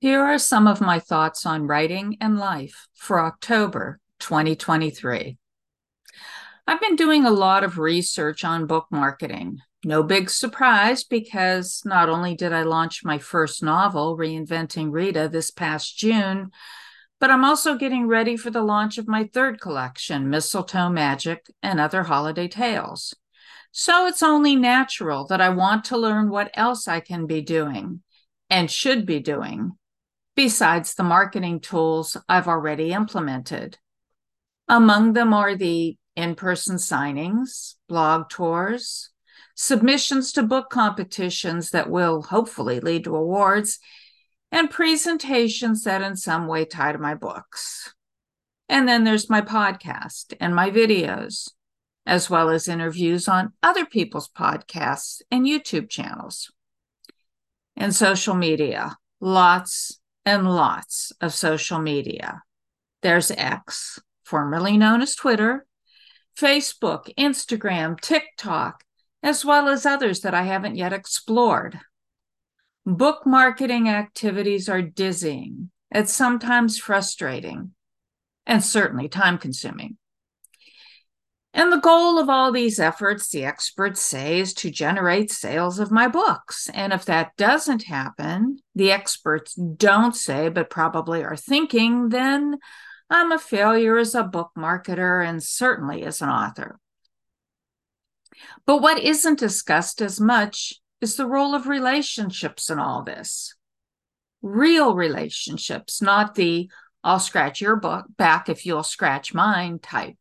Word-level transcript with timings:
Here 0.00 0.22
are 0.22 0.38
some 0.38 0.66
of 0.66 0.80
my 0.80 0.98
thoughts 0.98 1.44
on 1.44 1.66
writing 1.66 2.16
and 2.22 2.38
life 2.38 2.88
for 2.94 3.20
October 3.20 4.00
2023. 4.20 5.36
I've 6.66 6.80
been 6.80 6.96
doing 6.96 7.26
a 7.26 7.30
lot 7.30 7.64
of 7.64 7.76
research 7.76 8.42
on 8.42 8.64
book 8.64 8.86
marketing. 8.90 9.58
No 9.84 10.02
big 10.02 10.30
surprise 10.30 11.04
because 11.04 11.82
not 11.84 12.08
only 12.08 12.34
did 12.34 12.50
I 12.50 12.62
launch 12.62 13.04
my 13.04 13.18
first 13.18 13.62
novel, 13.62 14.16
Reinventing 14.16 14.90
Rita, 14.90 15.28
this 15.28 15.50
past 15.50 15.98
June, 15.98 16.50
but 17.18 17.30
I'm 17.30 17.44
also 17.44 17.76
getting 17.76 18.06
ready 18.06 18.38
for 18.38 18.48
the 18.48 18.62
launch 18.62 18.96
of 18.96 19.06
my 19.06 19.28
third 19.34 19.60
collection, 19.60 20.30
Mistletoe 20.30 20.88
Magic 20.88 21.44
and 21.62 21.78
Other 21.78 22.04
Holiday 22.04 22.48
Tales. 22.48 23.12
So 23.70 24.06
it's 24.06 24.22
only 24.22 24.56
natural 24.56 25.26
that 25.26 25.42
I 25.42 25.50
want 25.50 25.84
to 25.86 25.98
learn 25.98 26.30
what 26.30 26.50
else 26.54 26.88
I 26.88 27.00
can 27.00 27.26
be 27.26 27.42
doing 27.42 28.00
and 28.48 28.70
should 28.70 29.04
be 29.04 29.20
doing 29.20 29.76
besides 30.42 30.94
the 30.94 31.02
marketing 31.02 31.60
tools 31.60 32.16
I've 32.26 32.48
already 32.48 32.92
implemented. 32.92 33.76
Among 34.68 35.12
them 35.12 35.34
are 35.34 35.54
the 35.54 35.98
in 36.16 36.34
person 36.34 36.76
signings, 36.76 37.74
blog 37.90 38.30
tours, 38.30 39.10
submissions 39.54 40.32
to 40.32 40.42
book 40.42 40.70
competitions 40.70 41.72
that 41.72 41.90
will 41.90 42.22
hopefully 42.22 42.80
lead 42.80 43.04
to 43.04 43.14
awards, 43.14 43.80
and 44.50 44.70
presentations 44.70 45.84
that 45.84 46.00
in 46.00 46.16
some 46.16 46.46
way 46.46 46.64
tie 46.64 46.92
to 46.92 46.98
my 46.98 47.14
books. 47.14 47.92
And 48.66 48.88
then 48.88 49.04
there's 49.04 49.28
my 49.28 49.42
podcast 49.42 50.32
and 50.40 50.54
my 50.54 50.70
videos, 50.70 51.50
as 52.06 52.30
well 52.30 52.48
as 52.48 52.66
interviews 52.66 53.28
on 53.28 53.52
other 53.62 53.84
people's 53.84 54.30
podcasts 54.30 55.20
and 55.30 55.44
YouTube 55.44 55.90
channels. 55.90 56.50
And 57.76 57.94
social 57.94 58.34
media, 58.34 58.96
lots 59.20 59.99
and 60.24 60.48
lots 60.48 61.12
of 61.20 61.34
social 61.34 61.78
media. 61.78 62.42
There's 63.02 63.30
X, 63.30 63.98
formerly 64.24 64.76
known 64.76 65.02
as 65.02 65.14
Twitter, 65.14 65.66
Facebook, 66.38 67.14
Instagram, 67.16 68.00
TikTok, 68.00 68.84
as 69.22 69.44
well 69.44 69.68
as 69.68 69.84
others 69.84 70.20
that 70.20 70.34
I 70.34 70.42
haven't 70.42 70.76
yet 70.76 70.92
explored. 70.92 71.80
Book 72.86 73.26
marketing 73.26 73.88
activities 73.88 74.68
are 74.68 74.82
dizzying, 74.82 75.70
it's 75.90 76.14
sometimes 76.14 76.78
frustrating, 76.78 77.72
and 78.46 78.64
certainly 78.64 79.08
time 79.08 79.38
consuming. 79.38 79.98
And 81.52 81.72
the 81.72 81.78
goal 81.78 82.18
of 82.18 82.28
all 82.28 82.52
these 82.52 82.78
efforts, 82.78 83.28
the 83.28 83.44
experts 83.44 84.00
say, 84.00 84.38
is 84.38 84.54
to 84.54 84.70
generate 84.70 85.32
sales 85.32 85.80
of 85.80 85.90
my 85.90 86.06
books. 86.06 86.70
And 86.72 86.92
if 86.92 87.04
that 87.06 87.36
doesn't 87.36 87.84
happen, 87.84 88.60
the 88.74 88.92
experts 88.92 89.54
don't 89.54 90.14
say, 90.14 90.48
but 90.48 90.70
probably 90.70 91.24
are 91.24 91.36
thinking, 91.36 92.10
then 92.10 92.58
I'm 93.08 93.32
a 93.32 93.38
failure 93.38 93.98
as 93.98 94.14
a 94.14 94.22
book 94.22 94.52
marketer 94.56 95.26
and 95.26 95.42
certainly 95.42 96.04
as 96.04 96.22
an 96.22 96.28
author. 96.28 96.78
But 98.64 98.80
what 98.80 99.00
isn't 99.00 99.40
discussed 99.40 100.00
as 100.00 100.20
much 100.20 100.74
is 101.00 101.16
the 101.16 101.26
role 101.26 101.54
of 101.56 101.66
relationships 101.66 102.70
in 102.70 102.78
all 102.78 103.02
this. 103.02 103.54
Real 104.40 104.94
relationships, 104.94 106.00
not 106.00 106.36
the 106.36 106.70
I'll 107.02 107.18
scratch 107.18 107.60
your 107.60 107.76
book 107.76 108.06
back 108.16 108.48
if 108.48 108.66
you'll 108.66 108.82
scratch 108.82 109.34
mine 109.34 109.78
type 109.78 110.16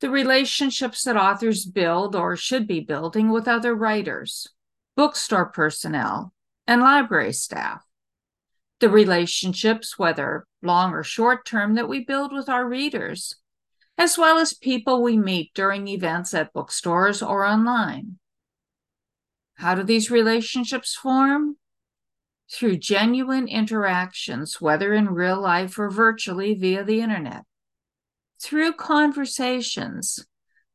the 0.00 0.10
relationships 0.10 1.04
that 1.04 1.16
authors 1.16 1.66
build 1.66 2.16
or 2.16 2.34
should 2.34 2.66
be 2.66 2.80
building 2.80 3.30
with 3.30 3.46
other 3.46 3.74
writers, 3.74 4.48
bookstore 4.96 5.46
personnel, 5.46 6.32
and 6.66 6.80
library 6.80 7.32
staff. 7.32 7.84
The 8.80 8.88
relationships, 8.88 9.98
whether 9.98 10.46
long 10.62 10.92
or 10.92 11.02
short 11.02 11.44
term, 11.44 11.74
that 11.74 11.88
we 11.88 12.02
build 12.02 12.32
with 12.32 12.48
our 12.48 12.66
readers, 12.66 13.36
as 13.98 14.16
well 14.16 14.38
as 14.38 14.54
people 14.54 15.02
we 15.02 15.18
meet 15.18 15.52
during 15.54 15.86
events 15.86 16.32
at 16.32 16.54
bookstores 16.54 17.22
or 17.22 17.44
online. 17.44 18.18
How 19.56 19.74
do 19.74 19.82
these 19.82 20.10
relationships 20.10 20.94
form? 20.94 21.56
Through 22.50 22.78
genuine 22.78 23.46
interactions, 23.46 24.62
whether 24.62 24.94
in 24.94 25.10
real 25.10 25.38
life 25.38 25.78
or 25.78 25.90
virtually 25.90 26.54
via 26.54 26.82
the 26.82 27.02
internet 27.02 27.44
through 28.40 28.72
conversations, 28.72 30.24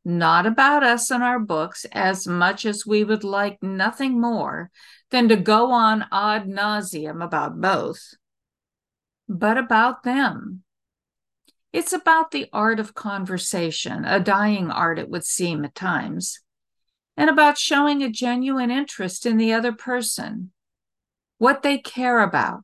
not 0.03 0.45
about 0.45 0.83
us 0.83 1.09
and 1.09 1.23
our 1.23 1.39
books 1.39 1.85
as 1.91 2.27
much 2.27 2.65
as 2.65 2.85
we 2.85 3.03
would 3.03 3.23
like 3.23 3.61
nothing 3.61 4.21
more 4.21 4.69
than 5.09 5.27
to 5.29 5.35
go 5.35 5.71
on 5.71 6.05
ad 6.11 6.45
nauseum 6.45 7.23
about 7.23 7.59
both, 7.59 8.13
but 9.27 9.57
about 9.57 10.03
them. 10.03 10.61
It's 11.73 11.91
about 11.91 12.31
the 12.31 12.47
art 12.53 12.79
of 12.79 12.93
conversation, 12.93 14.05
a 14.05 14.19
dying 14.19 14.71
art, 14.71 14.99
it 14.99 15.09
would 15.09 15.25
seem 15.25 15.65
at 15.65 15.75
times, 15.75 16.39
and 17.17 17.29
about 17.29 17.57
showing 17.57 18.01
a 18.01 18.09
genuine 18.09 18.71
interest 18.71 19.25
in 19.25 19.37
the 19.37 19.53
other 19.53 19.73
person, 19.73 20.51
what 21.37 21.63
they 21.63 21.77
care 21.77 22.21
about, 22.21 22.63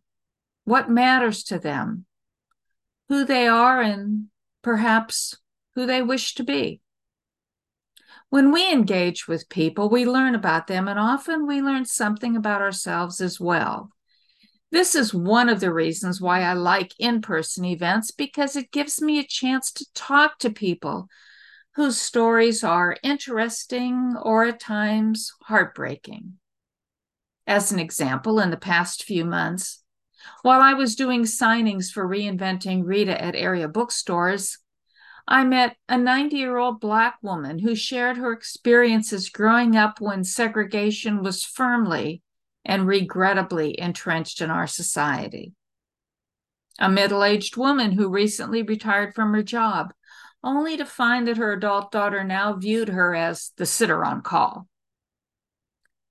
what 0.63 0.89
matters 0.89 1.43
to 1.45 1.59
them, 1.59 2.05
who 3.09 3.25
they 3.25 3.47
are, 3.47 3.81
and 3.81 4.27
perhaps 4.61 5.37
who 5.75 5.85
they 5.85 6.01
wish 6.01 6.35
to 6.35 6.43
be. 6.43 6.81
When 8.29 8.51
we 8.51 8.71
engage 8.71 9.27
with 9.27 9.49
people, 9.49 9.89
we 9.89 10.05
learn 10.05 10.35
about 10.35 10.67
them, 10.67 10.87
and 10.87 10.97
often 10.97 11.45
we 11.45 11.61
learn 11.61 11.85
something 11.85 12.35
about 12.35 12.61
ourselves 12.61 13.19
as 13.19 13.39
well. 13.39 13.91
This 14.71 14.95
is 14.95 15.13
one 15.13 15.49
of 15.49 15.59
the 15.59 15.73
reasons 15.73 16.21
why 16.21 16.43
I 16.43 16.53
like 16.53 16.93
in 16.97 17.21
person 17.21 17.65
events 17.65 18.11
because 18.11 18.55
it 18.55 18.71
gives 18.71 19.01
me 19.01 19.19
a 19.19 19.27
chance 19.27 19.69
to 19.73 19.85
talk 19.93 20.39
to 20.39 20.49
people 20.49 21.09
whose 21.75 21.97
stories 21.97 22.63
are 22.63 22.97
interesting 23.03 24.15
or 24.21 24.45
at 24.45 24.61
times 24.61 25.31
heartbreaking. 25.43 26.37
As 27.45 27.73
an 27.73 27.79
example, 27.79 28.39
in 28.39 28.49
the 28.49 28.57
past 28.57 29.03
few 29.03 29.25
months, 29.25 29.80
while 30.41 30.61
I 30.61 30.73
was 30.73 30.95
doing 30.95 31.23
signings 31.23 31.91
for 31.91 32.07
Reinventing 32.07 32.83
Rita 32.85 33.21
at 33.21 33.35
area 33.35 33.67
bookstores, 33.67 34.57
I 35.27 35.43
met 35.43 35.77
a 35.87 35.97
90 35.97 36.35
year 36.35 36.57
old 36.57 36.79
Black 36.79 37.17
woman 37.21 37.59
who 37.59 37.75
shared 37.75 38.17
her 38.17 38.31
experiences 38.31 39.29
growing 39.29 39.75
up 39.75 40.01
when 40.01 40.23
segregation 40.23 41.23
was 41.23 41.45
firmly 41.45 42.21
and 42.65 42.87
regrettably 42.87 43.79
entrenched 43.79 44.41
in 44.41 44.49
our 44.49 44.67
society. 44.67 45.53
A 46.79 46.89
middle 46.89 47.23
aged 47.23 47.57
woman 47.57 47.91
who 47.91 48.09
recently 48.09 48.63
retired 48.63 49.13
from 49.13 49.33
her 49.33 49.43
job, 49.43 49.93
only 50.43 50.77
to 50.77 50.85
find 50.85 51.27
that 51.27 51.37
her 51.37 51.53
adult 51.53 51.91
daughter 51.91 52.23
now 52.23 52.53
viewed 52.53 52.89
her 52.89 53.13
as 53.13 53.51
the 53.57 53.65
sitter 53.65 54.03
on 54.03 54.21
call 54.21 54.67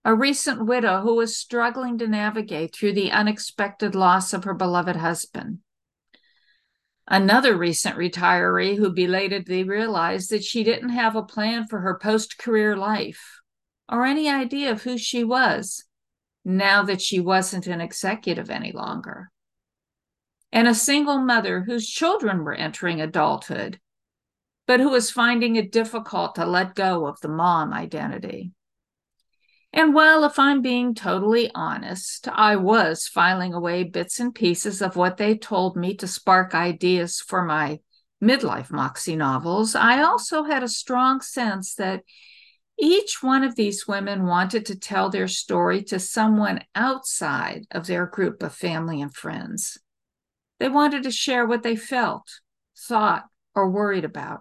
a 0.04 0.14
recent 0.14 0.64
widow 0.64 1.02
who 1.02 1.14
was 1.14 1.36
struggling 1.36 1.98
to 1.98 2.08
navigate 2.08 2.74
through 2.74 2.94
the 2.94 3.10
unexpected 3.10 3.94
loss 3.94 4.32
of 4.32 4.44
her 4.44 4.54
beloved 4.54 4.96
husband. 4.96 5.58
Another 7.06 7.56
recent 7.56 7.96
retiree 7.96 8.76
who 8.76 8.92
belatedly 8.92 9.64
realized 9.64 10.30
that 10.30 10.44
she 10.44 10.62
didn't 10.62 10.90
have 10.90 11.16
a 11.16 11.22
plan 11.22 11.66
for 11.66 11.80
her 11.80 11.98
post 11.98 12.38
career 12.38 12.76
life 12.76 13.40
or 13.88 14.06
any 14.06 14.28
idea 14.28 14.70
of 14.70 14.82
who 14.82 14.96
she 14.96 15.24
was 15.24 15.84
now 16.44 16.82
that 16.84 17.02
she 17.02 17.20
wasn't 17.20 17.66
an 17.66 17.80
executive 17.80 18.48
any 18.48 18.72
longer. 18.72 19.30
And 20.52 20.66
a 20.66 20.74
single 20.74 21.18
mother 21.18 21.62
whose 21.62 21.88
children 21.88 22.44
were 22.44 22.54
entering 22.54 23.00
adulthood, 23.00 23.78
but 24.66 24.80
who 24.80 24.88
was 24.88 25.10
finding 25.10 25.56
it 25.56 25.72
difficult 25.72 26.36
to 26.36 26.46
let 26.46 26.74
go 26.74 27.06
of 27.06 27.20
the 27.20 27.28
mom 27.28 27.72
identity. 27.72 28.52
And 29.72 29.94
well, 29.94 30.24
if 30.24 30.38
I'm 30.38 30.62
being 30.62 30.94
totally 30.94 31.50
honest, 31.54 32.26
I 32.28 32.56
was 32.56 33.06
filing 33.06 33.54
away 33.54 33.84
bits 33.84 34.18
and 34.18 34.34
pieces 34.34 34.82
of 34.82 34.96
what 34.96 35.16
they 35.16 35.36
told 35.36 35.76
me 35.76 35.94
to 35.96 36.08
spark 36.08 36.54
ideas 36.54 37.20
for 37.20 37.44
my 37.44 37.78
midlife 38.22 38.72
Moxie 38.72 39.16
novels. 39.16 39.76
I 39.76 40.02
also 40.02 40.42
had 40.42 40.64
a 40.64 40.68
strong 40.68 41.20
sense 41.20 41.74
that 41.76 42.02
each 42.78 43.22
one 43.22 43.44
of 43.44 43.54
these 43.54 43.86
women 43.86 44.26
wanted 44.26 44.66
to 44.66 44.78
tell 44.78 45.08
their 45.08 45.28
story 45.28 45.84
to 45.84 46.00
someone 46.00 46.64
outside 46.74 47.66
of 47.70 47.86
their 47.86 48.06
group 48.06 48.42
of 48.42 48.54
family 48.54 49.00
and 49.00 49.14
friends. 49.14 49.78
They 50.58 50.68
wanted 50.68 51.04
to 51.04 51.10
share 51.10 51.46
what 51.46 51.62
they 51.62 51.76
felt, 51.76 52.40
thought, 52.76 53.24
or 53.54 53.70
worried 53.70 54.04
about. 54.04 54.40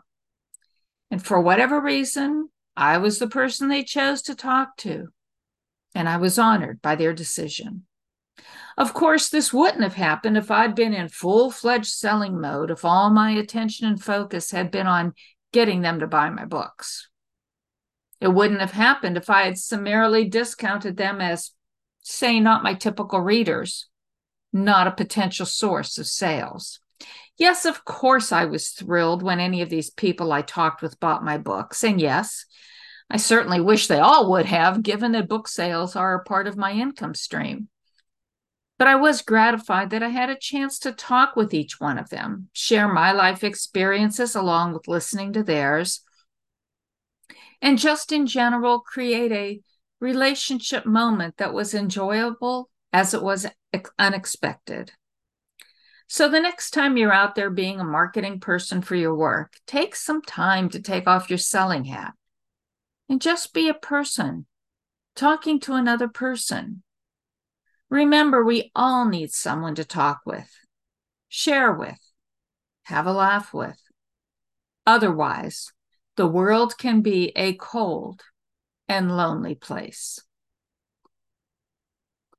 And 1.12 1.24
for 1.24 1.39
whatever 1.39 1.80
reason, 1.80 2.50
I 2.75 2.98
was 2.98 3.19
the 3.19 3.27
person 3.27 3.68
they 3.68 3.83
chose 3.83 4.21
to 4.24 4.36
talk 4.36 4.75
to 4.77 5.09
and 5.95 6.07
I 6.07 6.18
was 6.18 6.39
honored 6.39 6.81
by 6.81 6.95
their 6.95 7.13
decision. 7.13 7.86
Of 8.77 8.94
course, 8.94 9.30
this 9.30 9.53
wouldn't 9.53 9.83
have 9.83 9.95
happened 9.95 10.38
if 10.38 10.50
I'd 10.50 10.75
been 10.75 10.94
in 10.94 11.09
full 11.09 11.51
fledged 11.51 11.91
selling 11.91 12.39
mode, 12.39 12.71
if 12.71 12.86
all 12.86 13.09
my 13.09 13.31
attention 13.31 13.88
and 13.88 14.01
focus 14.01 14.51
had 14.51 14.71
been 14.71 14.88
on 14.88 15.13
getting 15.51 15.81
them 15.81 16.00
to 16.00 16.07
buy 16.07 16.30
my 16.30 16.45
books. 16.45 17.09
It 18.21 18.30
wouldn't 18.30 18.62
have 18.62 18.71
happened 18.71 19.18
if 19.18 19.30
I 19.30 19.44
had 19.44 19.57
summarily 19.57 20.25
discounted 20.25 20.97
them 20.97 21.21
as, 21.21 21.51
say, 22.01 22.39
not 22.39 22.63
my 22.63 22.74
typical 22.74 23.19
readers, 23.19 23.88
not 24.53 24.88
a 24.88 24.91
potential 24.91 25.45
source 25.45 25.97
of 25.97 26.07
sales. 26.07 26.80
Yes, 27.38 27.65
of 27.65 27.86
course, 27.86 28.31
I 28.31 28.45
was 28.45 28.69
thrilled 28.69 29.24
when 29.24 29.39
any 29.39 29.62
of 29.62 29.69
these 29.69 29.89
people 29.89 30.33
I 30.33 30.41
talked 30.41 30.81
with 30.81 31.00
bought 31.00 31.24
my 31.24 31.38
books. 31.38 31.83
And 31.83 32.00
yes, 32.00 32.45
I 33.09 33.17
certainly 33.17 33.59
wish 33.59 33.88
they 33.88 34.00
all 34.00 34.29
would 34.31 34.45
have, 34.45 34.83
given 34.83 35.13
that 35.13 35.27
book 35.27 35.47
sales 35.47 35.95
are 35.95 36.15
a 36.15 36.23
part 36.23 36.45
of 36.45 36.57
my 36.57 36.73
income 36.73 37.15
stream. 37.15 37.69
But 38.77 38.88
I 38.88 38.95
was 38.95 39.23
gratified 39.23 39.89
that 39.89 40.03
I 40.03 40.09
had 40.09 40.29
a 40.29 40.38
chance 40.38 40.79
to 40.79 40.91
talk 40.91 41.35
with 41.35 41.53
each 41.53 41.79
one 41.79 41.97
of 41.97 42.09
them, 42.09 42.50
share 42.53 42.88
my 42.88 43.11
life 43.11 43.44
experiences 43.44 44.35
along 44.35 44.73
with 44.73 44.88
listening 44.88 45.33
to 45.33 45.44
theirs, 45.44 46.01
and 47.61 47.77
just 47.79 48.11
in 48.11 48.27
general 48.27 48.79
create 48.79 49.31
a 49.31 49.59
relationship 50.00 50.85
moment 50.85 51.38
that 51.38 51.53
was 51.53 51.73
enjoyable 51.73 52.69
as 52.94 53.13
it 53.13 53.21
was 53.21 53.47
unexpected. 53.97 54.91
So, 56.07 56.29
the 56.29 56.39
next 56.39 56.71
time 56.71 56.95
you're 56.95 57.13
out 57.13 57.35
there 57.35 57.51
being 57.51 57.79
a 57.79 57.83
marketing 57.83 58.39
person 58.39 58.81
for 58.81 58.95
your 58.95 59.13
work, 59.13 59.53
take 59.67 59.95
some 59.95 60.21
time 60.21 60.69
to 60.69 60.81
take 60.81 61.05
off 61.05 61.29
your 61.29 61.38
selling 61.38 61.85
hat 61.85 62.13
and 63.09 63.21
just 63.21 63.53
be 63.53 63.67
a 63.67 63.73
person 63.73 64.45
talking 65.15 65.59
to 65.59 65.73
another 65.73 66.07
person. 66.07 66.83
Remember, 67.89 68.45
we 68.45 68.71
all 68.75 69.06
need 69.06 69.31
someone 69.31 69.75
to 69.75 69.83
talk 69.83 70.19
with, 70.25 70.50
share 71.27 71.73
with, 71.73 72.00
have 72.83 73.07
a 73.07 73.11
laugh 73.11 73.53
with. 73.53 73.81
Otherwise, 74.85 75.71
the 76.15 76.27
world 76.27 76.77
can 76.77 77.01
be 77.01 77.31
a 77.35 77.53
cold 77.53 78.21
and 78.88 79.15
lonely 79.15 79.55
place. 79.55 80.19